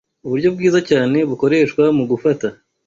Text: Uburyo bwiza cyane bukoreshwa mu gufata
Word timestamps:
Uburyo 0.25 0.49
bwiza 0.55 0.79
cyane 0.89 1.17
bukoreshwa 1.29 1.83
mu 1.97 2.03
gufata 2.11 2.47